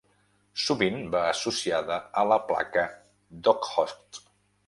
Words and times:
Sovint 0.61 0.95
va 1.15 1.19
associada 1.33 1.97
a 2.21 2.25
la 2.31 2.39
placa 2.49 2.87
d'Okhotsk. 3.49 4.27